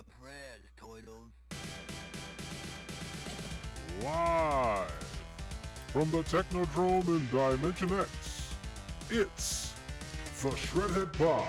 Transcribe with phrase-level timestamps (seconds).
[0.00, 1.30] your prayers, Toidles.
[4.02, 4.90] Live
[5.88, 8.54] from the Technodrome in Dimension X,
[9.10, 9.74] it's
[10.42, 11.46] the Shredhead Pod,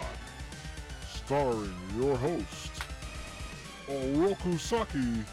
[1.14, 2.72] starring your host,
[3.88, 5.24] Oroku Saki,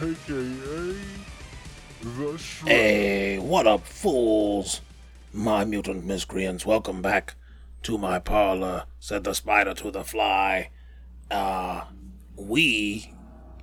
[0.00, 0.96] aka
[2.02, 2.68] the Shred.
[2.68, 4.82] Hey, what up, fools?
[5.32, 7.34] My mutant miscreants, welcome back
[7.82, 10.70] to my parlor, said the spider to the fly.
[11.30, 11.84] Uh,
[12.46, 13.12] we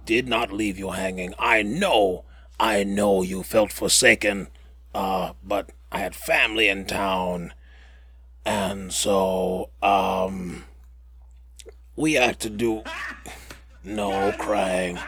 [0.06, 1.34] did not leave you hanging.
[1.40, 2.26] I know,
[2.60, 4.48] I know you felt forsaken,
[4.94, 7.54] uh, but I had family in town.
[8.46, 10.66] And so, um,
[11.96, 12.84] we had to do.
[13.84, 15.00] No crying.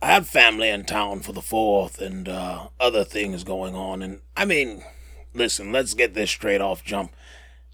[0.00, 4.02] I had family in town for the fourth and uh, other things going on.
[4.02, 4.84] And I mean,
[5.34, 7.12] listen, let's get this straight off jump.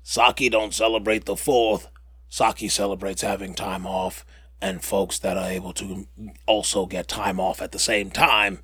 [0.02, 1.88] Saki don't celebrate the fourth.
[2.28, 4.24] Saki celebrates having time off
[4.62, 6.06] and folks that are able to
[6.46, 8.60] also get time off at the same time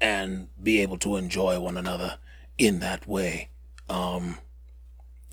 [0.00, 2.18] and be able to enjoy one another
[2.56, 3.48] in that way.
[3.88, 4.38] Um,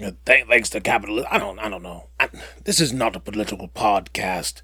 [0.04, 2.08] uh, thanks to capitalism, I don't, I don't know.
[2.20, 2.30] I,
[2.64, 4.64] this is not a political podcast,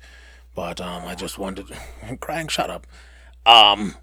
[0.56, 1.68] but um, I just wanted,
[2.04, 2.88] Krang, shut up.
[3.46, 3.96] Um,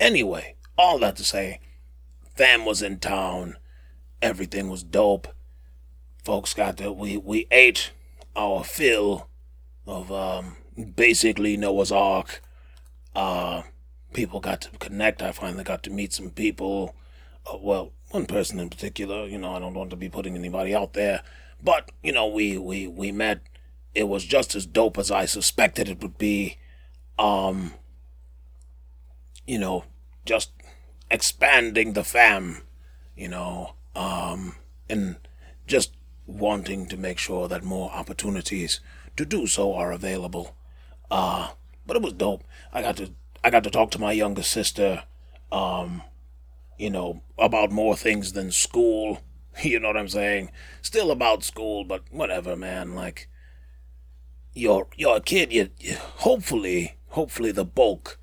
[0.00, 1.60] anyway, all that to say,
[2.34, 3.56] fam was in town.
[4.20, 5.28] Everything was dope.
[6.24, 7.92] Folks got to, we, we ate
[8.34, 9.28] our fill
[9.86, 10.56] of, um,
[10.94, 12.42] basically Noah's Ark.
[13.14, 13.62] Uh,
[14.12, 15.22] people got to connect.
[15.22, 16.94] I finally got to meet some people.
[17.46, 20.74] Uh, well, one person in particular, you know, I don't want to be putting anybody
[20.74, 21.22] out there,
[21.62, 23.40] but, you know, we, we, we met.
[23.94, 26.58] It was just as dope as I suspected it would be.
[27.18, 27.74] Um,
[29.46, 29.84] you know,
[30.24, 30.50] just
[31.10, 32.62] expanding the fam,
[33.16, 34.56] you know, um,
[34.88, 35.16] and
[35.66, 35.92] just
[36.26, 38.80] wanting to make sure that more opportunities
[39.16, 40.54] to do so are available.
[41.12, 41.50] Uh,
[41.86, 42.42] but it was dope.
[42.72, 43.12] I got to
[43.44, 45.02] I got to talk to my younger sister,
[45.52, 46.02] um,
[46.78, 49.20] you know, about more things than school.
[49.62, 50.50] You know what I'm saying?
[50.80, 52.94] Still about school, but whatever, man.
[52.94, 53.28] Like,
[54.54, 55.52] you're you're a kid.
[55.52, 58.18] You, you hopefully hopefully the bulk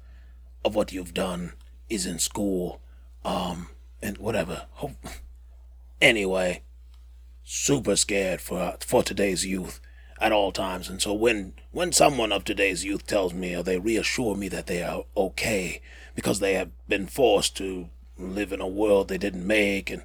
[0.65, 1.53] of what you've done
[1.87, 2.81] is in school,
[3.23, 3.67] um,
[4.01, 4.65] and whatever.
[4.71, 4.97] Hope.
[6.01, 6.63] Anyway,
[7.43, 9.79] super scared for for today's youth
[10.19, 13.77] at all times, and so when when someone of today's youth tells me or they
[13.77, 15.81] reassure me that they are okay
[16.15, 20.03] because they have been forced to live in a world they didn't make, and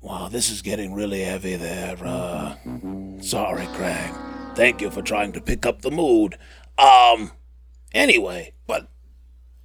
[0.00, 1.96] wow, this is getting really heavy there.
[2.04, 2.56] Uh,
[3.20, 4.10] sorry, Craig.
[4.54, 6.36] Thank you for trying to pick up the mood.
[6.78, 7.32] Um,
[7.92, 8.88] anyway, but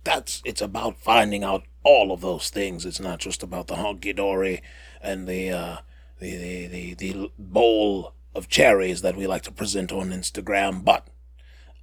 [0.03, 2.85] that's it's about finding out all of those things.
[2.85, 4.61] It's not just about the honky dory
[5.01, 5.77] and the uh,
[6.19, 11.08] the, the the the bowl of cherries that we like to present on Instagram, but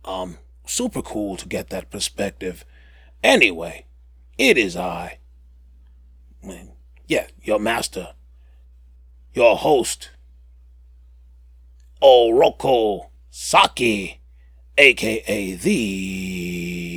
[0.05, 2.65] um, super cool to get that perspective.
[3.23, 3.87] Anyway,
[4.39, 5.19] it is I.
[7.07, 8.15] Yeah, your master,
[9.35, 10.11] your host,
[12.03, 14.21] Oroku Saki,
[14.77, 16.95] aka the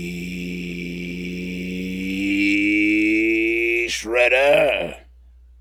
[3.89, 4.97] Shredder.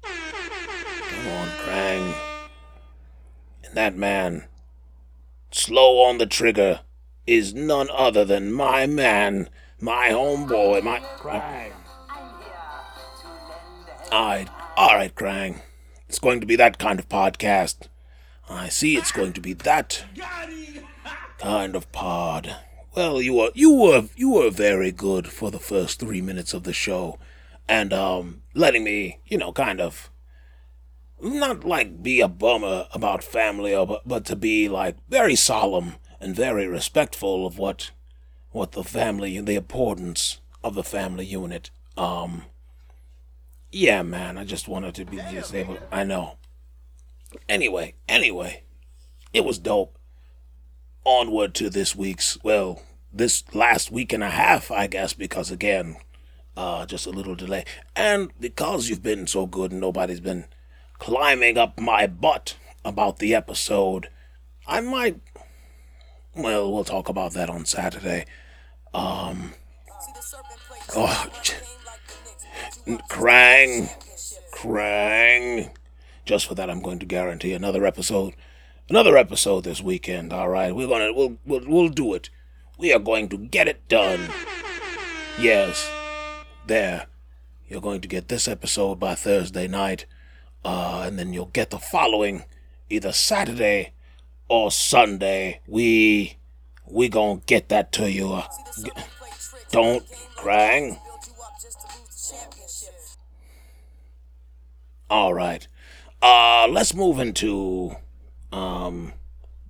[0.02, 2.29] Come on, Krang.
[3.74, 4.44] That man,
[5.52, 6.80] slow on the trigger,
[7.26, 9.48] is none other than my man,
[9.80, 10.98] my homeboy, my.
[11.18, 11.72] Krang.
[14.12, 15.60] Alright, alright, Krang.
[16.08, 17.86] It's going to be that kind of podcast.
[18.48, 20.04] I see it's going to be that
[21.38, 22.56] kind of pod.
[22.96, 26.64] Well, you were you were you were very good for the first three minutes of
[26.64, 27.20] the show,
[27.68, 30.09] and um, letting me, you know, kind of
[31.22, 36.34] not like be a bummer about family, but, but to be like very solemn and
[36.34, 37.90] very respectful of what
[38.52, 41.70] what the family, the importance of the family unit.
[41.96, 42.44] Um,
[43.70, 45.78] yeah, man, I just wanted to be just able.
[45.92, 46.36] I know.
[47.48, 48.64] Anyway, anyway,
[49.32, 49.96] it was dope.
[51.04, 55.96] Onward to this week's, well, this last week and a half, I guess, because again,
[56.56, 57.64] uh, just a little delay.
[57.94, 60.46] And because you've been so good and nobody's been
[61.00, 64.08] climbing up my butt about the episode,
[64.66, 65.18] I might.
[66.36, 68.26] Well, we'll talk about that on Saturday.
[68.94, 69.54] Um.
[70.94, 71.26] Oh,
[73.08, 73.90] Krang.
[74.52, 75.70] Krang.
[76.24, 78.36] Just for that, I'm going to guarantee another episode.
[78.88, 80.32] Another episode this weekend.
[80.32, 82.30] All right, we're gonna we'll we'll, we'll do it.
[82.78, 84.28] We are going to get it done.
[85.38, 85.90] Yes,
[86.66, 87.06] there.
[87.68, 90.06] You're going to get this episode by Thursday night,
[90.64, 92.44] uh, and then you'll get the following
[92.88, 93.92] either Saturday
[94.48, 95.60] or Sunday.
[95.66, 96.36] We
[96.86, 98.32] we gonna get that to you.
[98.32, 98.46] Uh,
[98.82, 98.90] g-
[99.70, 100.04] don't,
[100.36, 100.98] Krang.
[105.08, 105.66] All right.
[106.22, 107.96] Uh, let's move into
[108.52, 109.12] um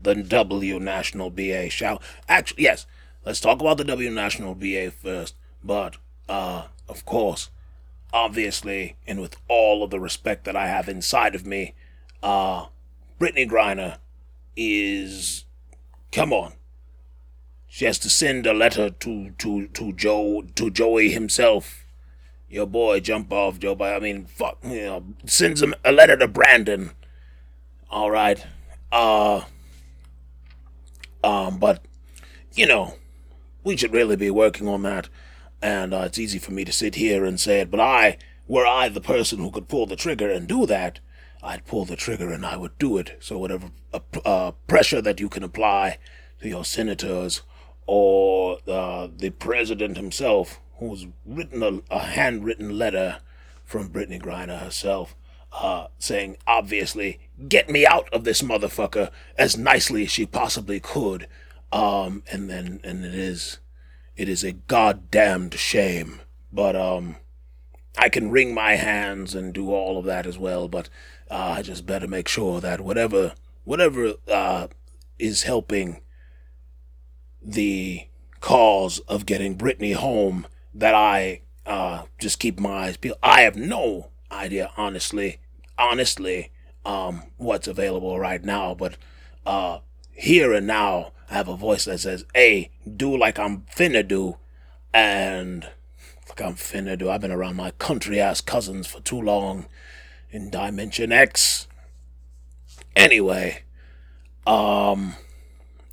[0.02, 1.70] the W National BA.
[1.70, 2.86] Shall actually yes.
[3.24, 5.34] Let's talk about the W National BA first.
[5.62, 5.96] But
[6.28, 7.50] uh, of course,
[8.12, 11.74] obviously, and with all of the respect that I have inside of me,
[12.22, 12.66] uh,
[13.20, 13.98] Brittney Griner
[14.56, 15.44] is
[16.12, 16.54] come on.
[17.68, 21.84] She has to send a letter to to to Joe to Joey himself.
[22.48, 23.76] Your boy jump off Joe.
[23.80, 26.90] I mean, fuck, you know, sends him a letter to Brandon.
[27.90, 28.44] All right.
[28.90, 29.42] Uh.
[31.22, 31.58] Um.
[31.58, 31.84] But
[32.54, 32.94] you know,
[33.62, 35.08] we should really be working on that.
[35.62, 38.16] And uh, it's easy for me to sit here and say it, but I,
[38.48, 41.00] were I the person who could pull the trigger and do that,
[41.42, 43.16] I'd pull the trigger and I would do it.
[43.20, 45.98] So whatever uh, uh, pressure that you can apply
[46.40, 47.42] to your senators
[47.86, 53.18] or uh, the president himself, who's written a, a handwritten letter
[53.64, 55.14] from Brittney Griner herself,
[55.52, 61.26] uh, saying, obviously, get me out of this motherfucker as nicely as she possibly could.
[61.72, 63.58] Um, and then, and it is,
[64.20, 66.20] it is a goddamned shame.
[66.52, 67.16] But, um,
[67.96, 70.88] I can wring my hands and do all of that as well, but
[71.30, 73.34] uh, I just better make sure that whatever,
[73.64, 74.68] whatever uh,
[75.18, 76.00] is helping
[77.42, 78.06] the
[78.40, 83.18] cause of getting Brittney home, that I uh, just keep my eyes peeled.
[83.22, 85.38] I have no idea, honestly,
[85.78, 86.52] honestly,
[86.84, 88.96] um, what's available right now, but
[89.46, 89.78] uh,
[90.12, 94.38] here and now, I have a voice that says, "Hey, do like I'm finna do,"
[94.92, 95.68] and
[96.28, 97.10] like I'm finna do.
[97.10, 99.66] I've been around my country ass cousins for too long
[100.30, 101.68] in Dimension X.
[102.96, 103.62] Anyway,
[104.46, 105.14] um,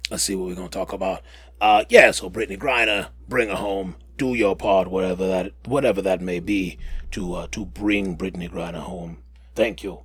[0.09, 1.21] let's see what we're gonna talk about.
[1.59, 3.95] Uh, yeah, so Brittney Griner, bring her home.
[4.17, 6.79] Do your part, whatever that whatever that may be,
[7.11, 9.19] to uh, to bring Brittney Griner home.
[9.55, 10.01] Thank you.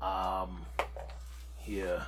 [0.00, 0.66] Um,
[1.58, 2.06] here.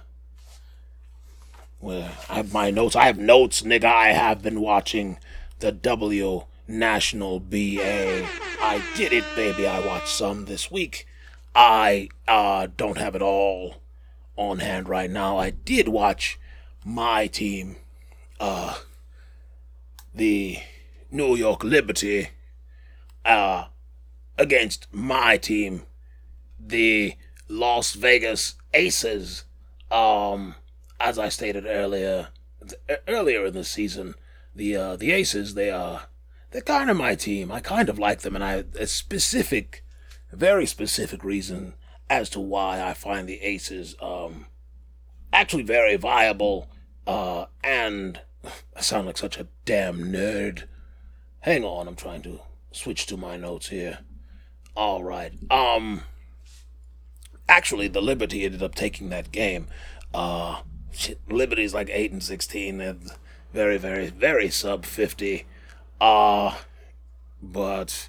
[1.82, 2.94] Well, I have my notes.
[2.94, 3.86] I have notes, nigga.
[3.86, 5.18] I have been watching
[5.58, 8.24] the W National BA.
[8.60, 9.66] I did it, baby.
[9.66, 11.08] I watched some this week.
[11.56, 13.82] I uh don't have it all
[14.36, 15.38] on hand right now.
[15.38, 16.38] I did watch
[16.84, 17.74] my team,
[18.38, 18.78] uh,
[20.14, 20.58] the
[21.10, 22.28] New York Liberty,
[23.24, 23.64] uh,
[24.38, 25.82] against my team,
[26.60, 27.16] the
[27.48, 29.42] Las Vegas Aces.
[29.90, 30.54] Um,
[31.02, 32.28] as I stated earlier,
[33.08, 34.14] earlier in the season,
[34.54, 36.02] the uh, the Aces they are
[36.52, 37.50] they're kind of my team.
[37.50, 39.84] I kind of like them, and I a specific,
[40.30, 41.74] very specific reason
[42.08, 44.46] as to why I find the Aces um
[45.32, 46.70] actually very viable.
[47.06, 48.20] Uh, and
[48.76, 50.64] I sound like such a damn nerd.
[51.40, 52.40] Hang on, I'm trying to
[52.70, 53.98] switch to my notes here.
[54.76, 55.32] All right.
[55.50, 56.02] Um.
[57.48, 59.66] Actually, the Liberty ended up taking that game.
[60.14, 60.62] Uh,
[61.28, 62.78] Liberty's like eight and sixteen.
[62.78, 62.96] They're
[63.52, 65.46] very, very, very sub fifty.
[66.00, 66.56] Uh,
[67.42, 68.08] but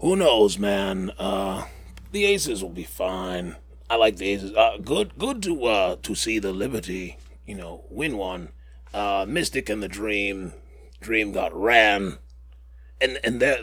[0.00, 1.10] who knows, man?
[1.18, 1.66] Uh,
[2.12, 3.56] the Aces will be fine.
[3.88, 4.54] I like the Aces.
[4.54, 8.50] Uh, good, good to uh to see the Liberty, you know, win one.
[8.94, 10.52] Uh, Mystic and the Dream,
[11.00, 12.18] Dream got ran,
[13.00, 13.62] and and they're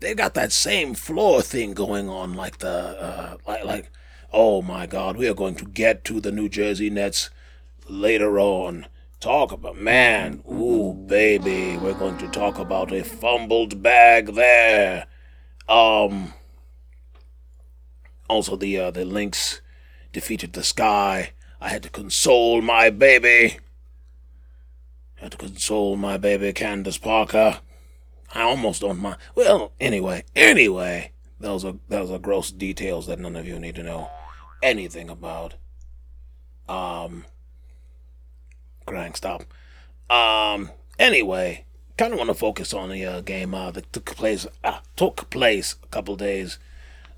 [0.00, 3.90] they got that same floor thing going on, like the uh, like like.
[4.32, 7.30] Oh my God, we are going to get to the New Jersey Nets
[7.88, 8.86] later on.
[9.18, 15.06] Talk about man, ooh baby, we're going to talk about a fumbled bag there.
[15.68, 16.34] Um.
[18.28, 19.60] Also, the uh, the Lynx
[20.12, 21.32] defeated the Sky.
[21.60, 23.58] I had to console my baby.
[25.18, 27.58] I had to console my baby, Candace Parker.
[28.32, 29.16] I almost don't mind.
[29.34, 31.10] Well, anyway, anyway,
[31.40, 34.08] those are those are gross details that none of you need to know
[34.62, 35.54] anything about.
[36.68, 37.24] Um,
[38.86, 39.44] Krang, stop.
[40.08, 41.64] Um, anyway,
[41.96, 45.30] kind of want to focus on the uh, game uh, that took place uh, took
[45.30, 46.58] place a couple days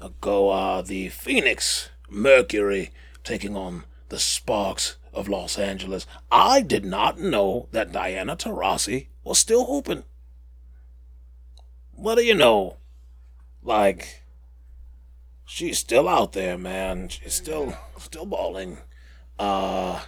[0.00, 0.50] ago.
[0.50, 2.90] Uh, the Phoenix Mercury
[3.24, 6.06] taking on the Sparks of Los Angeles.
[6.30, 10.04] I did not know that Diana Taurasi was still hooping.
[11.92, 12.76] What do you know?
[13.62, 14.21] Like,
[15.52, 17.08] she's still out there, man.
[17.08, 18.78] She's still still balling.
[19.38, 20.02] Uh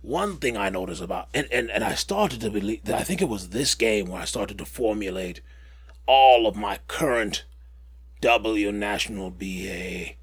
[0.00, 3.22] one thing I noticed about and, and, and I started to believe that I think
[3.22, 5.40] it was this game where I started to formulate
[6.06, 7.44] all of my current
[8.20, 10.14] W National BA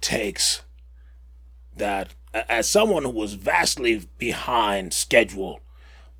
[0.00, 0.62] takes
[1.76, 5.60] that as someone who was vastly behind schedule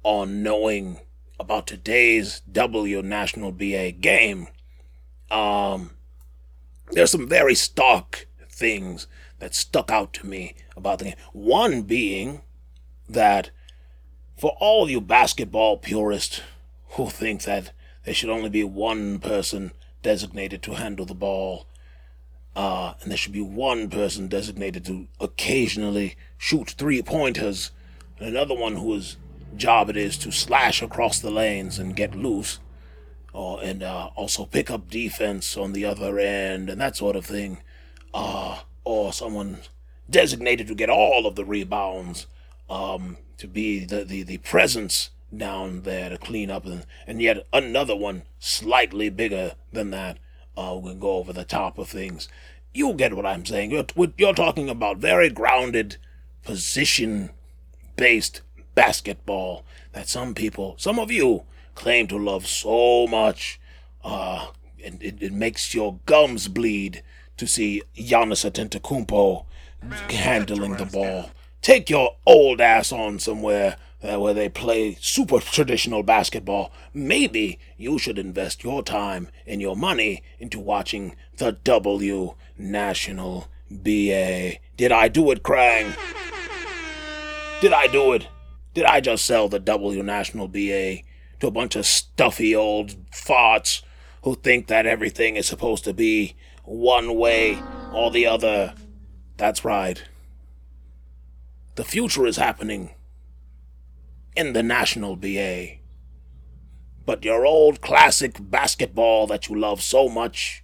[0.02, 1.00] on knowing
[1.38, 4.48] about today's W National BA game,
[5.30, 5.90] um,
[6.92, 9.06] there's some very stark things
[9.38, 11.14] that stuck out to me about the game.
[11.32, 12.42] One being
[13.09, 13.50] that
[14.38, 16.40] for all you basketball purists
[16.90, 17.73] who think that
[18.04, 21.66] there should only be one person designated to handle the ball,
[22.56, 27.70] uh, and there should be one person designated to occasionally shoot three pointers,
[28.18, 29.16] and another one whose
[29.56, 32.59] job it is to slash across the lanes and get loose,
[33.32, 37.26] or and uh, also pick up defense on the other end and that sort of
[37.26, 37.62] thing,
[38.12, 39.58] uh, or someone
[40.08, 42.26] designated to get all of the rebounds,
[42.68, 47.46] um, to be the, the, the presence down there to clean up, and, and yet
[47.52, 50.18] another one slightly bigger than that
[50.56, 52.28] uh, will go over the top of things.
[52.75, 53.70] You'll get what I'm saying.
[53.70, 55.96] You're, you're talking about very grounded,
[56.44, 57.30] position
[57.96, 58.40] based
[58.75, 61.44] basketball that some people, some of you,
[61.80, 63.58] claim to love so much.
[64.04, 67.02] Uh, it, it makes your gums bleed
[67.38, 69.46] to see Giannis Antetokounmpo
[70.10, 71.30] handling the ball.
[71.62, 76.70] Take your old ass on somewhere uh, where they play super traditional basketball.
[76.92, 84.56] Maybe you should invest your time and your money into watching the W National BA.
[84.76, 85.96] Did I do it, Krang?
[87.62, 88.28] Did I do it?
[88.75, 90.99] Did I just sell the W National BA
[91.40, 93.82] to a bunch of stuffy old farts
[94.23, 98.75] who think that everything is supposed to be one way or the other?
[99.37, 100.02] That's right.
[101.76, 102.90] The future is happening
[104.37, 105.78] in the National BA.
[107.06, 110.62] But your old classic basketball that you love so much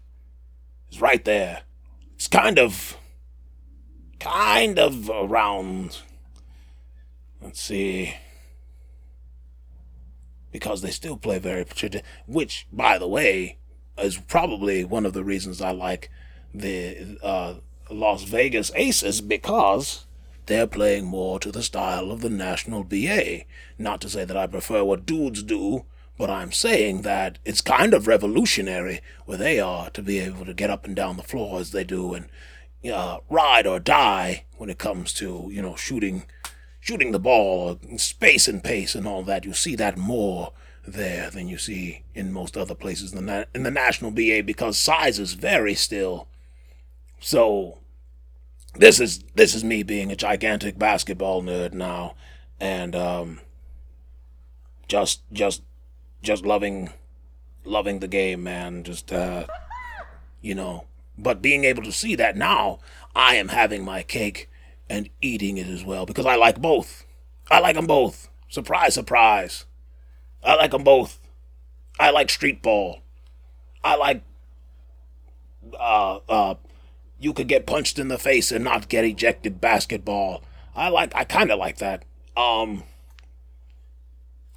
[0.90, 1.62] is right there.
[2.14, 2.96] It's kind of.
[4.20, 6.00] kind of around.
[7.40, 8.14] Let's see.
[10.56, 13.58] Because they still play very tradi- which, by the way,
[13.98, 16.10] is probably one of the reasons I like
[16.54, 17.56] the uh,
[17.90, 20.06] Las Vegas Aces because
[20.46, 23.42] they're playing more to the style of the National BA.
[23.78, 25.84] Not to say that I prefer what dudes do,
[26.16, 30.54] but I'm saying that it's kind of revolutionary where they are to be able to
[30.54, 32.30] get up and down the floor as they do and
[32.90, 36.24] uh, ride or die when it comes to you know shooting
[36.86, 39.44] shooting the ball, space and pace and all that.
[39.44, 40.52] You see that more
[40.86, 44.78] there than you see in most other places in the, in the National BA because
[44.78, 46.28] sizes vary still.
[47.18, 47.78] So
[48.76, 52.14] this is this is me being a gigantic basketball nerd now,
[52.60, 53.40] and um,
[54.86, 55.62] just just
[56.22, 56.90] just loving
[57.64, 58.84] loving the game, man.
[58.84, 59.46] Just uh,
[60.40, 60.84] you know,
[61.18, 62.78] but being able to see that now,
[63.12, 64.48] I am having my cake
[64.88, 67.04] and eating it as well because I like both.
[67.50, 68.28] I like them both.
[68.48, 69.64] Surprise, surprise.
[70.42, 71.18] I like them both.
[71.98, 73.02] I like street ball.
[73.82, 74.22] I like
[75.78, 76.54] uh uh
[77.18, 80.42] you could get punched in the face and not get ejected basketball.
[80.74, 82.04] I like I kind of like that.
[82.36, 82.84] Um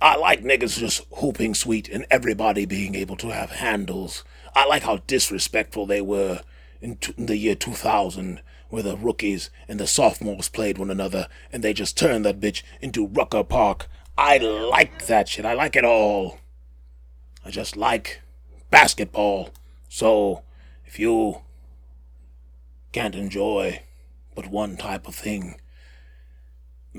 [0.01, 4.23] I like niggas just hooping sweet and everybody being able to have handles.
[4.55, 6.41] I like how disrespectful they were
[6.81, 11.27] in, t- in the year 2000 where the rookies and the sophomores played one another
[11.51, 13.87] and they just turned that bitch into Rucker Park.
[14.17, 15.45] I like that shit.
[15.45, 16.39] I like it all.
[17.45, 18.21] I just like
[18.69, 19.49] basketball.
[19.87, 20.43] So
[20.85, 21.41] if you
[22.91, 23.81] can't enjoy
[24.35, 25.59] but one type of thing.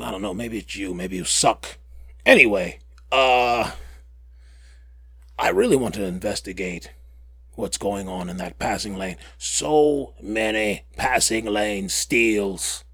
[0.00, 1.79] I don't know, maybe it's you, maybe you suck.
[2.27, 3.73] Anyway, uh
[5.39, 6.93] I really want to investigate
[7.61, 9.17] what's going on in that passing lane.
[9.38, 12.85] So many passing lane steals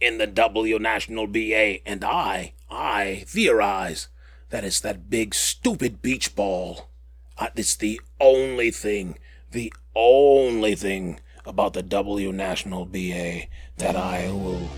[0.00, 4.08] in the W National BA, and I, I theorize
[4.50, 6.88] that it's that big stupid beach ball.
[7.36, 9.18] Uh, it's the only thing,
[9.50, 13.42] the only thing about the W National BA
[13.78, 14.68] that I will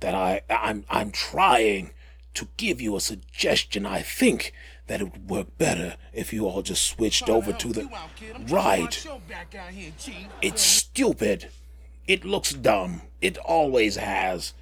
[0.00, 1.92] that I I'm I'm trying
[2.34, 3.86] to give you a suggestion.
[3.86, 4.52] I think
[4.92, 7.88] that it would work better if you all just switched over to the
[8.50, 9.06] right.
[10.42, 11.48] It's stupid.
[12.06, 13.00] It looks dumb.
[13.22, 14.52] It always has.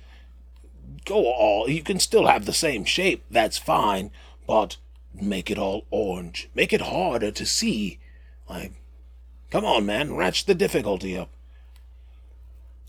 [1.04, 1.68] Go all.
[1.68, 3.24] You can still have the same shape.
[3.28, 4.12] That's fine,
[4.46, 4.76] but
[5.12, 6.48] make it all orange.
[6.54, 7.98] Make it harder to see.
[8.48, 8.74] Like
[9.50, 11.30] Come on, man, ratchet the difficulty up.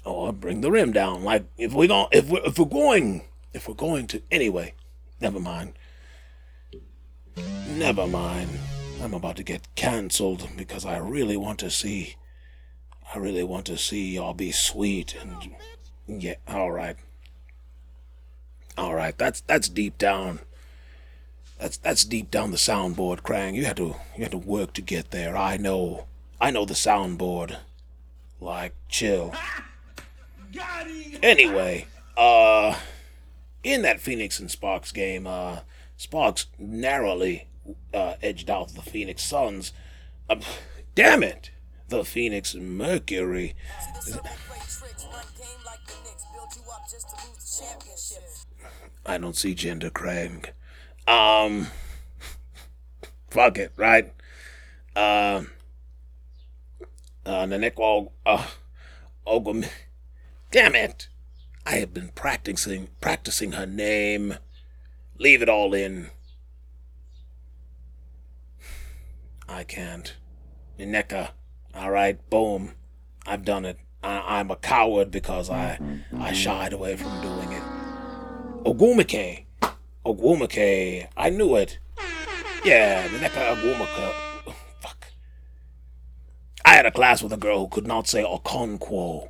[0.05, 1.24] Or bring the rim down.
[1.24, 4.75] Like if we're going if we're if we're going if we're going to anyway.
[5.19, 5.74] Never mind.
[7.69, 8.50] Never mind.
[9.01, 12.15] I'm about to get cancelled because I really want to see
[13.13, 15.55] I really want to see y'all be sweet and
[16.07, 16.95] Yeah, all right.
[18.77, 20.39] All right, that's that's deep down.
[21.59, 23.53] That's that's deep down the soundboard, Krang.
[23.53, 25.35] You had to you had to work to get there.
[25.35, 26.05] I know.
[26.39, 27.57] I know the soundboard.
[28.39, 29.33] Like, chill.
[31.21, 32.79] Anyway, uh
[33.63, 35.59] in that Phoenix and Sparks game, uh
[36.01, 37.48] Sparks narrowly
[37.93, 39.72] uh, edged out the Phoenix Suns.
[40.27, 40.38] Uh,
[40.96, 41.51] damn it!
[41.89, 43.53] The Phoenix Mercury.
[49.05, 50.53] I don't see gender, Craig.
[51.08, 51.67] Um,
[53.29, 54.12] fuck it, right?
[54.96, 55.43] Uh,
[57.27, 58.48] uh, Nanekwa, uh,
[59.27, 59.70] Ogum.
[60.51, 61.10] Damn it!
[61.63, 64.38] I have been practicing practicing her name.
[65.21, 66.09] Leave it all in.
[69.47, 70.15] I can't.
[70.79, 71.29] Ineka.
[71.75, 72.71] Alright, boom.
[73.27, 73.77] I've done it.
[74.01, 75.77] I, am a coward because I
[76.17, 77.61] I shied away from doing it.
[78.65, 79.45] Ogumake.
[80.03, 81.07] Ogumake.
[81.15, 81.77] I knew it.
[82.65, 84.53] Yeah, Ineka Ogumake.
[84.79, 85.05] fuck.
[86.65, 89.29] I had a class with a girl who could not say Okonkwo.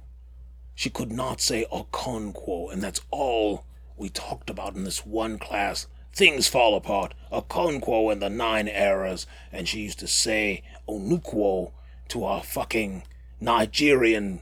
[0.74, 3.66] She could not say Okonkwo, and that's all
[4.02, 5.86] we talked about in this one class.
[6.12, 7.14] Things fall apart.
[7.32, 11.72] A Okonkwo and the nine errors, and she used to say Onukwo
[12.10, 13.04] to our fucking
[13.40, 14.42] Nigerian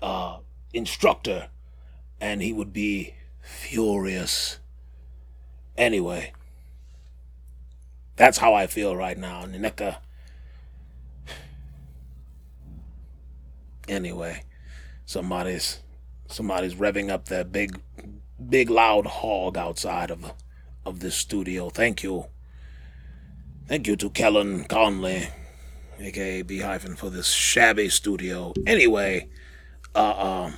[0.00, 0.38] uh,
[0.72, 1.48] instructor,
[2.18, 4.58] and he would be furious.
[5.76, 6.32] Anyway,
[8.16, 9.98] that's how I feel right now, Nineka.
[13.86, 14.42] Anyway,
[15.04, 15.80] somebody's
[16.26, 17.78] somebody's revving up their big
[18.48, 20.32] big loud hog outside of
[20.84, 21.70] of this studio.
[21.70, 22.26] Thank you.
[23.66, 25.28] Thank you to Kellen Conley,
[25.98, 28.52] aka B hyphen, for this shabby studio.
[28.66, 29.28] Anyway,
[29.94, 30.54] uh, um,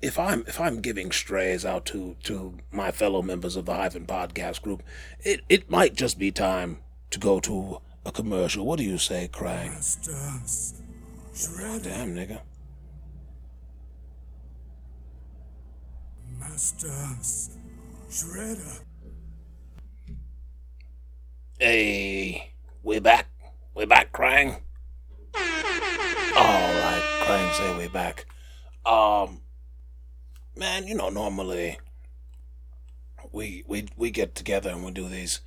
[0.00, 4.06] if I'm if I'm giving strays out to to my fellow members of the Hyphen
[4.06, 4.82] Podcast group,
[5.20, 6.78] it it might just be time
[7.10, 8.66] to go to a commercial.
[8.66, 9.72] What do you say, Krang?
[11.82, 12.40] Damn, nigga.
[16.50, 17.50] Masters,
[18.10, 18.80] Shredder.
[21.58, 22.52] Hey,
[22.82, 23.28] we're back.
[23.74, 24.60] We're back, Krang.
[25.34, 25.40] All
[26.34, 28.26] right, Krang, say we're back.
[28.84, 29.40] Um,
[30.54, 31.78] man, you know, normally
[33.32, 35.40] we we we get together and we do these.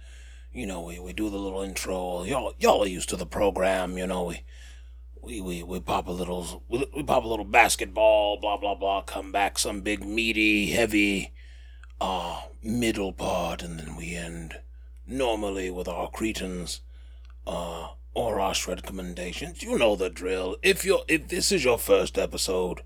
[0.51, 2.23] You know, we, we do the little intro.
[2.23, 3.97] Y'all y'all are used to the program.
[3.99, 4.41] You know, we
[5.27, 8.39] we we, we pop a little we, we pop a little basketball.
[8.39, 9.01] Blah blah blah.
[9.01, 11.33] Come back some big meaty heavy
[11.99, 14.59] uh middle part, and then we end
[15.05, 16.81] normally with our cretins
[17.45, 19.61] uh or our shred recommendations.
[19.61, 20.55] You know the drill.
[20.63, 22.81] If you're if this is your first episode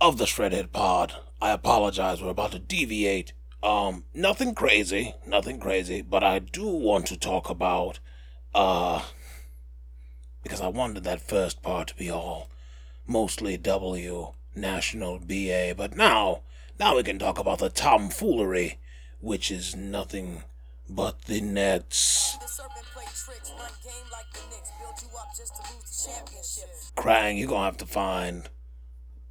[0.00, 1.12] of the Shredhead Pod,
[1.42, 2.22] I apologize.
[2.22, 3.32] We're about to deviate.
[3.60, 7.98] Um, nothing crazy, nothing crazy, but I do want to talk about
[8.54, 9.02] uh
[10.48, 12.48] because I wanted that first part to be all
[13.06, 16.40] mostly W national BA, but now
[16.80, 18.78] now we can talk about the tomfoolery,
[19.20, 20.44] which is nothing
[20.88, 22.38] but the Nets.
[26.96, 28.48] Krang, you're gonna have to find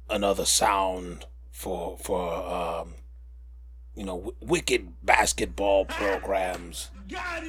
[0.08, 2.94] another sound for for um
[3.96, 6.90] you know w- wicked basketball programs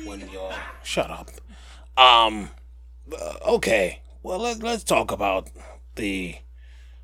[0.06, 1.30] when you're shut up.
[1.96, 2.50] Um,
[3.14, 4.02] uh, okay.
[4.24, 5.50] Well, let, let's talk about
[5.96, 6.36] the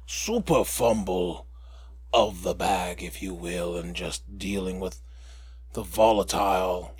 [0.05, 1.47] super fumble
[2.13, 5.01] of the bag, if you will, and just dealing with
[5.73, 6.95] the volatile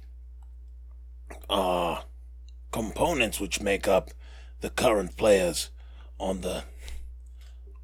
[1.50, 2.02] uh,
[2.72, 4.12] components which make up
[4.62, 5.70] the current players
[6.20, 6.64] on the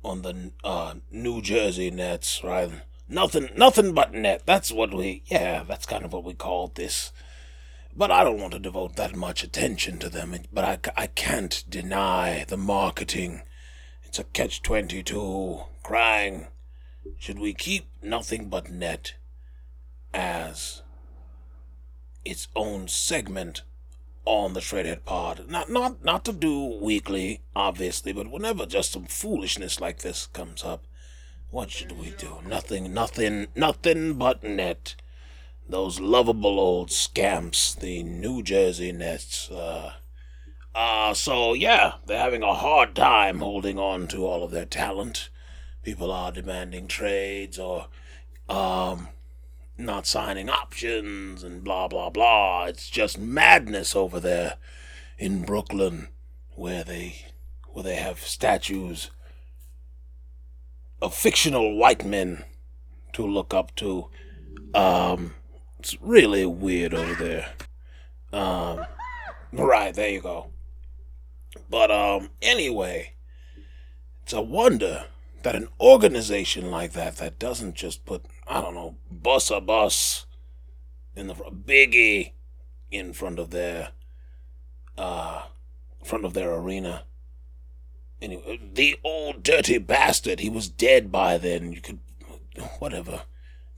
[0.03, 2.71] on the uh, New Jersey Nets, right?
[3.07, 4.43] Nothing, nothing but net.
[4.45, 7.11] That's what we, yeah, that's kind of what we called this.
[7.95, 10.35] But I don't want to devote that much attention to them.
[10.51, 10.63] But
[10.97, 13.41] I, I can't deny the marketing.
[14.03, 15.61] It's a catch twenty two.
[15.83, 16.47] Krang,
[17.17, 19.15] should we keep nothing but net
[20.13, 20.81] as
[22.23, 23.63] its own segment
[24.25, 25.45] on the Shredhead Pod.
[25.49, 30.63] Not not not to do weekly, obviously, but whenever just some foolishness like this comes
[30.63, 30.83] up,
[31.49, 32.37] what should we do?
[32.45, 34.95] Nothing, nothing, nothing but net.
[35.71, 39.49] Those lovable old scamps, the New Jersey Nets.
[39.49, 39.93] Uh,
[40.75, 45.29] uh, so yeah, they're having a hard time holding on to all of their talent.
[45.81, 47.87] People are demanding trades or
[48.49, 49.07] um
[49.77, 52.65] not signing options and blah blah blah.
[52.65, 54.57] It's just madness over there
[55.17, 56.09] in Brooklyn
[56.53, 57.27] where they
[57.69, 59.09] where they have statues
[61.01, 62.43] of fictional white men
[63.13, 64.09] to look up to.
[64.73, 65.35] Um,
[65.81, 67.53] it's really weird over there.
[68.31, 68.85] Um,
[69.51, 70.51] right there you go.
[71.71, 73.13] But um, anyway,
[74.21, 75.05] it's a wonder
[75.41, 80.27] that an organization like that that doesn't just put I don't know bus a bus
[81.15, 82.33] in the biggie
[82.91, 83.89] in front of their
[84.99, 85.45] uh
[86.03, 87.05] front of their arena.
[88.21, 90.41] Anyway, the old dirty bastard.
[90.41, 91.73] He was dead by then.
[91.73, 91.97] You could
[92.77, 93.23] whatever.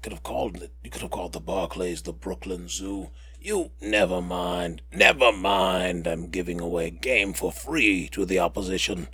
[0.04, 0.74] Could have called it.
[0.84, 3.12] You could have called the Barclays the Brooklyn Zoo.
[3.40, 4.82] You never mind.
[4.92, 6.08] Never mind.
[6.08, 9.08] I'm giving away game for free to the opposition.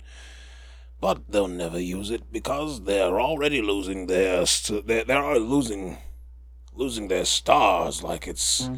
[1.00, 5.98] But they'll never use it because they're already losing their st- they're, they're losing
[6.74, 8.68] losing their stars like it's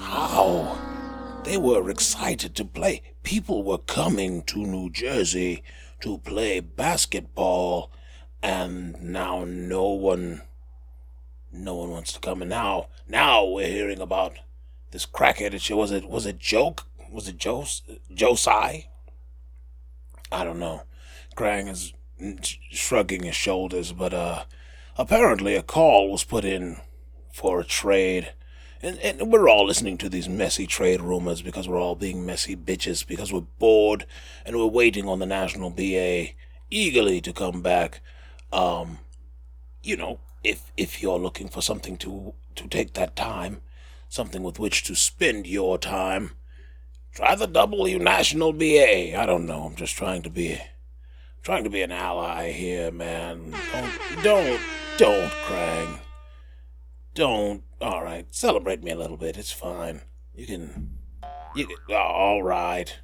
[0.00, 3.02] how they were excited to play.
[3.22, 5.62] People were coming to New Jersey
[6.00, 7.92] to play basketball
[8.42, 10.42] and now no one
[11.52, 12.42] no one wants to come.
[12.42, 14.34] And now now we're hearing about
[14.90, 17.64] this crackhead was it was it joke was it joe
[18.34, 18.88] Tsai?
[20.30, 20.82] i don't know.
[21.36, 21.92] Krang is
[22.70, 24.44] shrugging his shoulders but uh
[24.96, 26.78] apparently a call was put in
[27.32, 28.32] for a trade.
[28.80, 32.56] And, and we're all listening to these messy trade rumors because we're all being messy
[32.56, 34.06] bitches because we're bored
[34.44, 36.28] and we're waiting on the national ba
[36.70, 38.00] eagerly to come back.
[38.52, 38.98] Um
[39.82, 43.60] you know if if you're looking for something to to take that time,
[44.08, 46.32] something with which to spend your time,
[47.12, 49.18] try the W National BA.
[49.18, 49.64] I don't know.
[49.64, 50.60] I'm just trying to be
[51.42, 53.54] trying to be an ally here, man.
[53.72, 54.60] Don't don't
[54.98, 55.98] don't Krang.
[57.14, 57.62] Don't.
[57.80, 59.36] All right, celebrate me a little bit.
[59.36, 60.02] It's fine.
[60.34, 60.98] You can.
[61.54, 61.96] You can.
[61.96, 62.98] All right.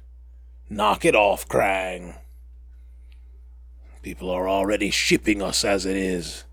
[0.69, 2.15] Knock it off, Krang.
[4.01, 6.43] People are already shipping us as it is.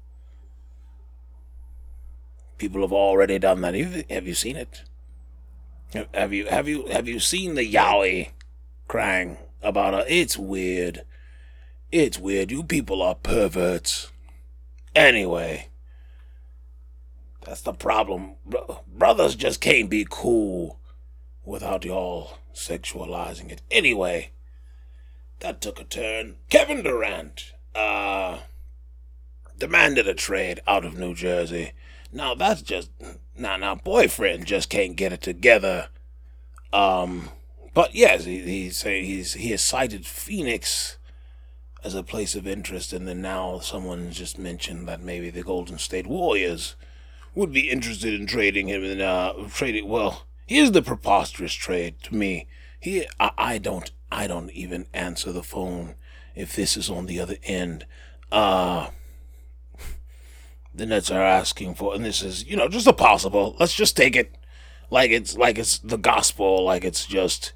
[2.63, 3.75] People have already done that.
[4.09, 4.85] Have you seen it?
[6.15, 8.31] Have you have you have you seen the Yowie
[8.87, 10.07] crying about it?
[10.09, 11.03] It's weird.
[11.91, 12.53] It's weird.
[12.53, 14.13] You people are perverts.
[14.95, 15.71] Anyway,
[17.45, 18.35] that's the problem.
[18.87, 20.79] Brothers just can't be cool
[21.45, 23.61] without y'all sexualizing it.
[23.73, 24.31] Anyway,
[25.41, 26.37] that took a turn.
[26.49, 28.39] Kevin Durant uh
[29.59, 31.73] demanded a trade out of New Jersey
[32.13, 32.91] now that's just
[33.37, 35.89] now now boyfriend just can't get it together.
[36.73, 37.31] Um,
[37.75, 40.99] but yes, he he's he's he has cited Phoenix
[41.85, 45.79] as a place of interest, and then now someone just mentioned that maybe the Golden
[45.79, 46.77] State Warriors
[47.35, 49.89] would be interested in trading him and uh trading.
[49.89, 52.47] Well, here's the preposterous trade to me.
[52.79, 55.95] He I, I don't I don't even answer the phone
[56.35, 57.87] if this is on the other end.
[58.31, 58.89] Uh
[60.75, 63.57] the Nets are asking for, and this is, you know, just a possible.
[63.59, 64.37] Let's just take it
[64.91, 67.53] like it's like it's the gospel, like it's just,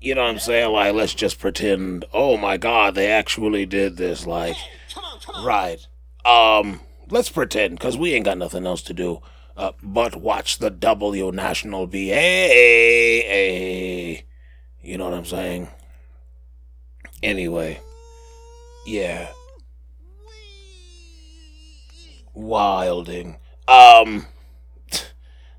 [0.00, 0.72] you know what I'm saying?
[0.72, 2.04] Like let's just pretend.
[2.12, 4.26] Oh my God, they actually did this.
[4.26, 4.56] Like,
[5.42, 5.86] right?
[6.24, 9.20] Um, let's pretend because we ain't got nothing else to do.
[9.56, 11.96] Uh, but watch the W National BAA.
[14.82, 15.68] You know what I'm saying?
[17.22, 17.80] Anyway,
[18.86, 19.28] yeah
[22.38, 23.36] wilding.
[23.66, 24.26] Um,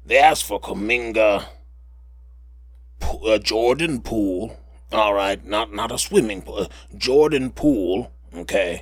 [0.06, 1.46] they asked for Kuminga,
[3.02, 4.58] uh, Jordan Poole.
[4.92, 6.58] All right, not not a swimming pool.
[6.62, 8.12] Uh, Jordan Poole.
[8.34, 8.82] Okay.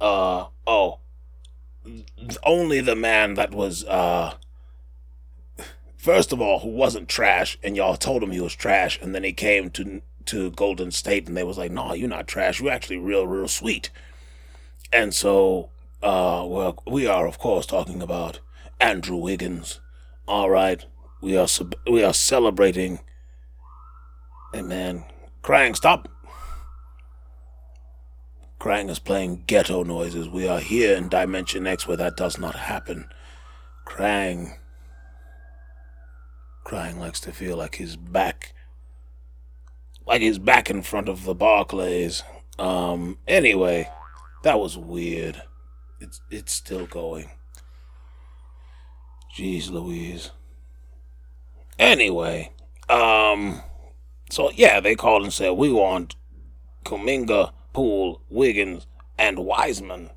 [0.00, 0.98] Uh oh.
[2.44, 4.34] Only the man that was uh.
[5.96, 9.24] First of all, who wasn't trash, and y'all told him he was trash, and then
[9.24, 12.60] he came to to Golden State, and they was like, "No, you're not trash.
[12.60, 13.90] You're actually real, real sweet."
[14.92, 15.70] And so
[16.02, 18.40] uh, well, we are of course talking about
[18.80, 19.80] Andrew Wiggins.
[20.26, 20.84] All right,
[21.20, 21.46] we are
[21.90, 23.00] we are celebrating.
[24.52, 25.04] Hey man,
[25.42, 26.08] Krang, stop!
[28.62, 30.28] Krang is playing ghetto noises.
[30.28, 33.08] We are here in Dimension X where that does not happen.
[33.84, 34.56] Krang.
[36.64, 38.54] Krang likes to feel like he's back.
[40.06, 42.22] Like he's back in front of the Barclays.
[42.56, 43.90] Um, anyway,
[44.44, 45.42] that was weird.
[46.02, 47.30] It's it's still going.
[49.32, 50.32] Jeez Louise.
[51.78, 52.52] Anyway,
[52.88, 53.62] um
[54.28, 56.16] so yeah, they called and said we want
[56.84, 58.86] Kuminga, Poole, Wiggins,
[59.16, 60.10] and Wiseman.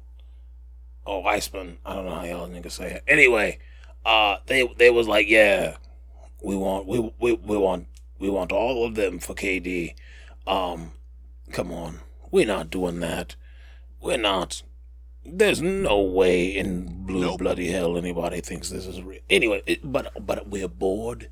[1.05, 1.77] Oh Weisman.
[1.85, 3.03] I don't know how y'all niggas say it.
[3.07, 3.59] Anyway,
[4.05, 5.77] uh they they was like, yeah,
[6.41, 7.85] we want we we, we want
[8.17, 9.93] we want all of them for KD.
[10.47, 10.93] Um
[11.51, 11.99] come on.
[12.31, 13.35] We're not doing that.
[14.01, 14.63] We're not
[15.25, 19.21] there's no way in blue bloody hell anybody thinks this is real.
[19.29, 21.29] Anyway, it, but but we're bored.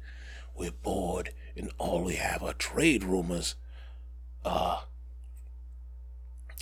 [0.55, 3.55] We're bored, and all we have are trade rumors.
[4.43, 4.81] Uh,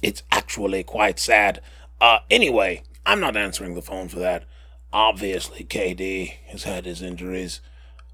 [0.01, 1.61] it's actually quite sad.
[1.99, 4.45] Uh, anyway, I'm not answering the phone for that.
[4.93, 7.61] Obviously, KD has had his injuries.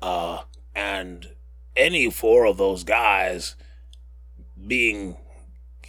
[0.02, 0.42] Uh,
[0.76, 1.30] and
[1.76, 3.56] any four of those guys
[4.68, 5.18] being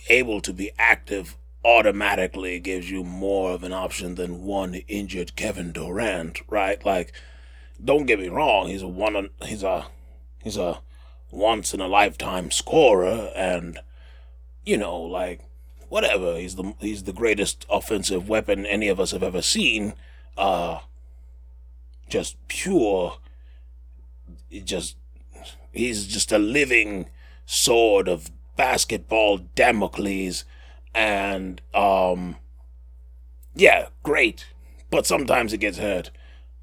[0.09, 5.73] able to be active automatically gives you more of an option than one injured Kevin
[5.73, 6.85] Durant, right?
[6.85, 7.13] Like,
[7.85, 9.87] don't get me wrong, he's a one, he's a,
[10.43, 10.81] he's a
[11.31, 13.79] once in a lifetime scorer, and
[14.65, 15.41] you know, like,
[15.89, 16.37] whatever.
[16.37, 19.95] He's the he's the greatest offensive weapon any of us have ever seen.
[20.37, 20.81] Uh,
[22.09, 23.19] just pure.
[24.65, 24.97] Just
[25.73, 27.09] he's just a living
[27.47, 30.45] sword of basketball Damocles
[30.99, 32.37] and um
[33.55, 34.47] yeah, great.
[34.91, 36.11] But sometimes it gets hurt.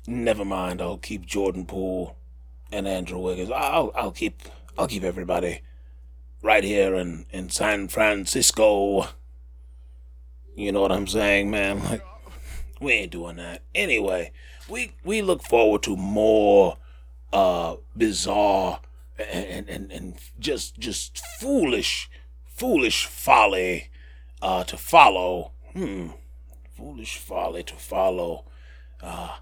[0.08, 2.15] Never mind, I'll keep Jordan Poole
[2.71, 3.52] and Andrew Wiggins.
[3.52, 4.41] I'll I'll keep
[4.78, 5.62] I'll keep everybody
[6.43, 9.08] right here in, in San Francisco.
[10.56, 11.82] You know what I'm saying, man?
[11.84, 12.04] Like
[12.82, 13.62] we ain't doing that.
[13.74, 14.32] Anyway,
[14.69, 16.78] we we look forward to more
[17.32, 18.82] uh bizarre
[19.17, 22.10] and and, and just just foolish
[22.45, 23.89] foolish folly
[24.46, 25.52] uh, to follow.
[25.74, 26.10] Hmm.
[26.78, 28.46] Foolish folly to follow.
[29.02, 29.38] Uh,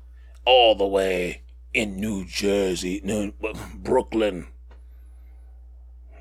[0.45, 1.41] all the way
[1.73, 3.33] in New Jersey, New,
[3.75, 4.47] Brooklyn.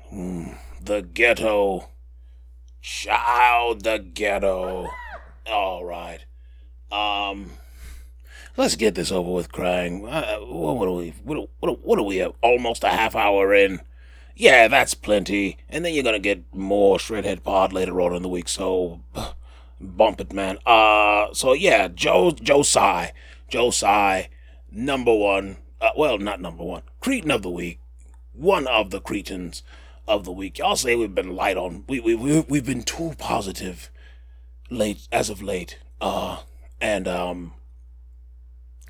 [0.09, 0.49] Hmm.
[0.81, 1.89] The ghetto.
[2.81, 4.89] Child, the ghetto.
[5.47, 6.19] All right.
[6.91, 7.51] Um.
[8.55, 10.07] Let's get this over with, Krang.
[10.07, 11.13] Uh, what, what are we?
[11.23, 12.23] What, what, what are we?
[12.23, 13.79] Almost a half hour in.
[14.35, 15.57] Yeah, that's plenty.
[15.69, 19.01] And then you're gonna get more Shredhead Pod later on in the week, so
[19.81, 20.57] bump it, man.
[20.65, 23.13] Uh, so yeah, Joe Joe Tsai,
[24.71, 25.57] number one.
[25.79, 26.81] Uh, well, not number one.
[27.01, 27.79] Cretin of the week,
[28.33, 29.61] one of the Cretins
[30.07, 30.57] of the week.
[30.57, 31.83] Y'all say we've been light on.
[31.87, 33.91] We we we we've been too positive
[34.69, 35.77] late as of late.
[36.01, 36.39] Uh,
[36.81, 37.53] and um,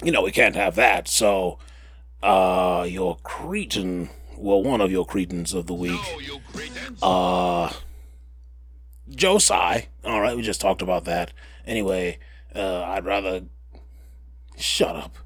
[0.02, 1.08] you know we can't have that.
[1.08, 1.60] So,
[2.22, 6.00] uh, your Cretin well, one of your cretins of the week.
[7.02, 7.72] Uh,
[9.10, 9.88] Joe Tsai.
[10.04, 11.32] All right, we just talked about that.
[11.65, 12.19] Anyway,
[12.56, 13.43] uh, I'd rather
[14.58, 15.17] shut up.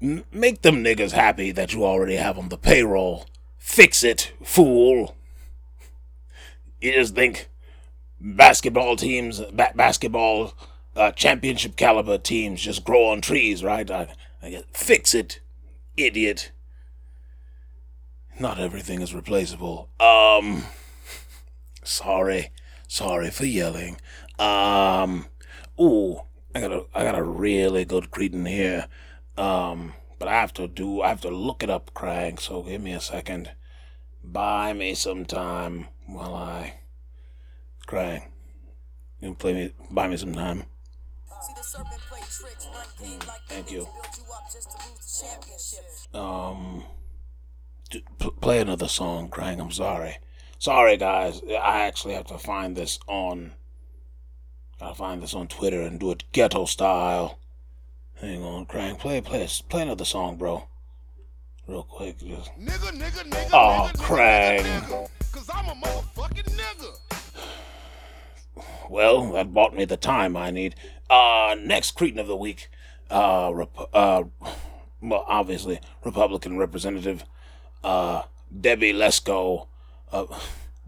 [0.00, 3.26] M- make them niggas happy that you already have on the payroll.
[3.58, 5.16] Fix it, fool.
[6.80, 7.48] You just think
[8.20, 10.54] basketball teams, ba- basketball
[10.96, 13.90] uh, championship caliber teams just grow on trees, right?
[13.90, 14.08] I,
[14.42, 15.40] I fix it,
[15.96, 16.52] idiot.
[18.40, 19.88] Not everything is replaceable.
[19.98, 20.64] Um,
[21.82, 22.52] sorry,
[22.86, 24.00] sorry for yelling.
[24.38, 25.26] Um,
[25.80, 26.20] ooh,
[26.54, 28.86] I got a, I got a really good cretin here.
[29.36, 32.40] Um, but I have to do, I have to look it up, Craig.
[32.40, 33.50] So give me a second.
[34.22, 36.74] Buy me some time while I,
[37.86, 38.22] Craig.
[39.20, 40.64] You can play me, buy me some time.
[43.48, 43.88] Thank you.
[46.14, 46.84] Um
[48.40, 49.60] play another song, Krang.
[49.60, 50.18] I'm sorry.
[50.58, 51.40] Sorry, guys.
[51.48, 53.52] I actually have to find this on.
[54.80, 57.38] Gotta find this on Twitter and do it ghetto style.
[58.20, 58.98] Hang on, Krang.
[58.98, 60.64] Play, play, play another song, bro.
[61.66, 62.50] Real quick, just.
[62.58, 63.50] Nigga, nigga, nigga.
[63.52, 65.08] Oh, Krang.
[65.30, 66.98] Cause I'm a motherfucking nigga.
[68.88, 70.74] Well, that bought me the time I need.
[71.10, 72.70] Uh, next Cretin of the week.
[73.10, 74.24] Uh, rep- uh,
[75.00, 77.24] well, obviously, Republican Representative
[77.84, 78.22] uh,
[78.60, 79.68] Debbie, let's go.
[80.10, 80.26] Uh,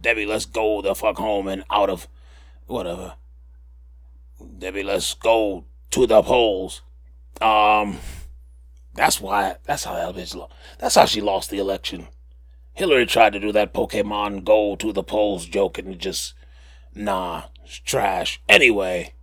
[0.01, 2.09] Debbie, let's go the fuck home and out of
[2.67, 3.15] whatever.
[4.59, 6.83] Debbie, let's go to the polls.
[7.41, 7.99] Um,
[8.95, 9.57] that's why.
[9.65, 10.49] That's how that bitch.
[10.79, 12.09] That's how she lost the election.
[12.73, 16.35] Hillary tried to do that Pokemon go to the polls joke and just
[16.95, 18.41] nah, it's trash.
[18.49, 19.15] Anyway,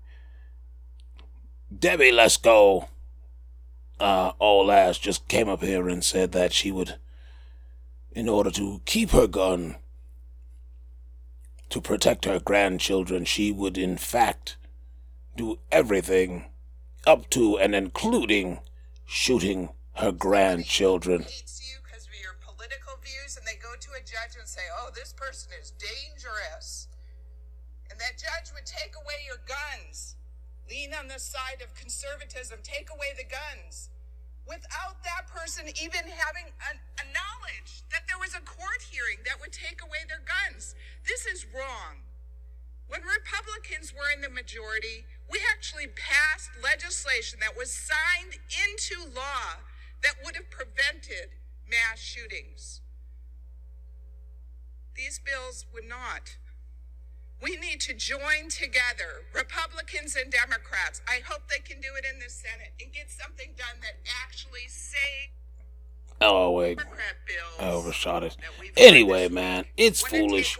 [1.75, 2.87] Debbie, let's go.
[3.99, 6.97] Uh, old ass just came up here and said that she would
[8.17, 9.75] in order to keep her gun
[11.69, 14.57] to protect her grandchildren, she would in fact
[15.35, 16.45] do everything
[17.05, 18.57] up to and including
[19.05, 21.19] shooting her grandchildren.
[21.19, 25.13] because of your political views, and they go to a judge and say, "Oh, this
[25.13, 26.87] person is dangerous,"
[27.91, 30.15] and that judge would take away your guns,
[30.67, 33.91] lean on the side of conservatism, take away the guns.
[34.47, 36.71] Without that person even having a,
[37.03, 37.83] a, knowledge
[38.27, 40.75] was a court hearing that would take away their guns.
[41.07, 42.03] This is wrong.
[42.91, 49.59] When Republicans were in the majority, We actually passed legislation that was signed into law
[50.03, 51.35] that would have prevented
[51.67, 52.79] mass shootings.
[54.95, 56.37] These bills would not.
[57.43, 61.01] We need to join together, Republicans and Democrats.
[61.11, 64.71] I hope they can do it in the Senate and get something done that actually
[64.71, 65.36] saves
[66.21, 66.79] Oh wait.
[67.59, 68.37] I overshot it.
[68.75, 70.57] Anyway, man, it's foolish.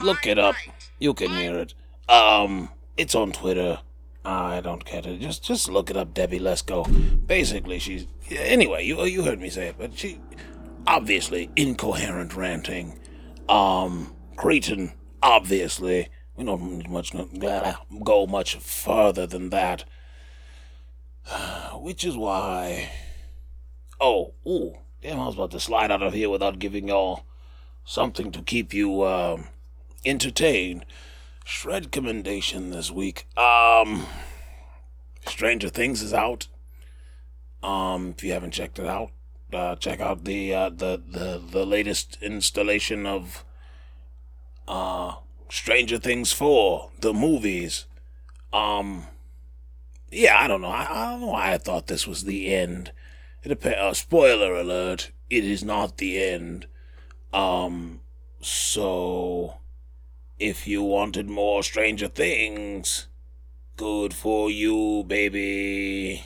[0.00, 0.54] Look it up.
[0.98, 1.74] You can hear it.
[2.08, 3.80] Um, it's on Twitter.
[4.24, 5.20] I don't get it.
[5.20, 6.38] Just just look it up, Debbie.
[6.38, 6.84] Let's go.
[6.84, 8.84] Basically, she's anyway.
[8.84, 10.20] You you heard me say it, but she
[10.86, 12.98] obviously incoherent ranting.
[13.48, 17.12] Um, Cretin obviously we don't much
[18.02, 19.84] go much further than that.
[21.74, 22.90] Which is why.
[24.04, 25.20] Oh, ooh, damn!
[25.20, 27.24] I was about to slide out of here without giving y'all
[27.84, 29.46] something to keep you um
[30.04, 30.84] entertained.
[31.44, 33.28] Shred commendation this week.
[33.38, 34.06] Um,
[35.28, 36.48] Stranger Things is out.
[37.62, 39.12] Um, if you haven't checked it out,
[39.52, 43.44] uh, check out the uh, the the the latest installation of
[44.66, 45.14] uh
[45.48, 47.86] Stranger Things four, the movies.
[48.52, 49.06] Um,
[50.10, 50.68] yeah, I don't know.
[50.68, 52.90] I, I don't know why I thought this was the end.
[53.44, 56.66] Uh, spoiler alert: it is not the end.
[57.32, 58.00] Um,
[58.40, 59.58] so
[60.38, 63.08] if you wanted more Stranger Things,
[63.76, 66.24] good for you, baby.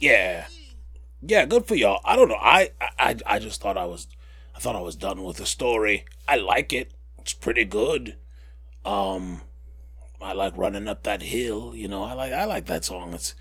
[0.00, 0.46] Yeah.
[1.26, 2.00] Yeah, good for y'all.
[2.04, 2.38] I don't know.
[2.38, 4.06] I, I I just thought I was
[4.54, 6.04] I thought I was done with the story.
[6.28, 6.92] I like it.
[7.18, 8.16] It's pretty good.
[8.84, 9.40] Um
[10.24, 12.02] I like running up that hill, you know.
[12.02, 13.12] I like I like that song.
[13.12, 13.34] It's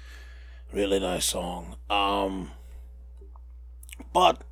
[0.72, 1.78] a really nice song.
[1.90, 2.52] Um
[4.12, 4.44] but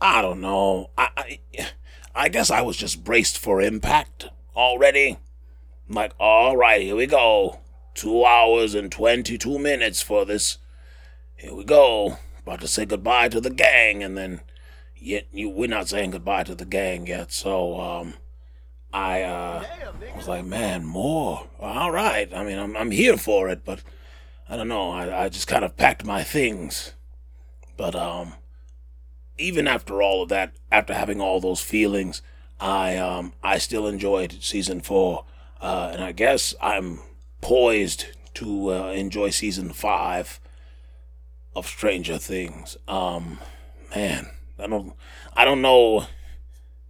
[0.00, 0.90] I don't know.
[0.96, 1.70] I, I
[2.14, 5.18] I guess I was just braced for impact already.
[5.88, 7.60] I'm like, all right, here we go.
[7.94, 10.58] Two hours and twenty-two minutes for this.
[11.36, 12.18] Here we go.
[12.38, 14.40] About to say goodbye to the gang, and then
[14.96, 17.32] yet you we're not saying goodbye to the gang yet.
[17.32, 18.14] So um,
[18.92, 19.64] I uh,
[20.16, 21.46] was like, man, more.
[21.58, 22.32] All right.
[22.34, 23.82] I mean, I'm I'm here for it, but
[24.48, 24.90] I don't know.
[24.90, 26.92] I I just kind of packed my things,
[27.76, 28.34] but um
[29.38, 32.22] even after all of that, after having all those feelings,
[32.60, 35.24] I um I still enjoyed season four,
[35.60, 37.00] uh, and I guess I'm
[37.40, 40.40] poised to uh, enjoy season five
[41.56, 42.76] of Stranger Things.
[42.86, 43.38] Um,
[43.94, 44.92] man, I don't
[45.34, 46.06] I don't know,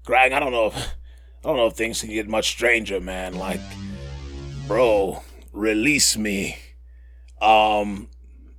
[0.04, 0.32] Greg.
[0.32, 0.94] I don't know if
[1.42, 3.34] I don't know if things can get much stranger, man.
[3.34, 3.60] Like,
[4.66, 5.22] bro,
[5.52, 6.58] release me.
[7.40, 8.08] Um,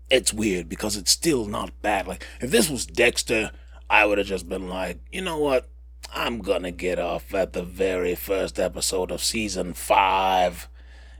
[0.10, 2.08] it's weird because it's still not bad.
[2.08, 3.52] Like, if this was Dexter,
[3.90, 5.70] I would have just been like, you know what?
[6.14, 10.68] I'm gonna get off at the very first episode of season five.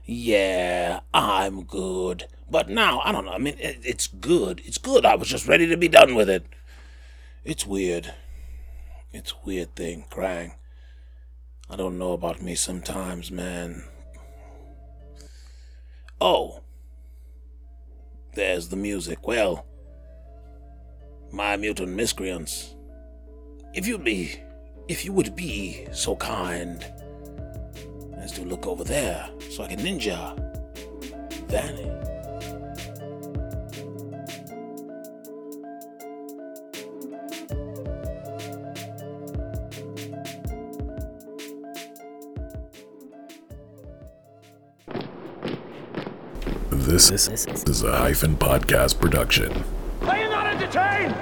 [0.04, 2.26] Yeah, I'm good.
[2.50, 3.32] But now, I don't know.
[3.32, 4.60] I mean, it, it's good.
[4.64, 5.06] It's good.
[5.06, 6.44] I was just ready to be done with it.
[7.44, 8.12] It's weird.
[9.12, 10.54] It's weird thing, Krang.
[11.72, 13.82] I don't know about me sometimes, man.
[16.20, 16.60] Oh.
[18.34, 19.26] There's the music.
[19.26, 19.64] Well,
[21.32, 22.74] my mutant miscreants.
[23.72, 24.38] If you'd be,
[24.86, 26.84] if you would be so kind
[28.18, 30.36] as to look over there so I can ninja
[31.48, 32.11] vanish.
[46.92, 49.64] This is a hyphen podcast production.
[50.02, 51.16] Are you not entertained?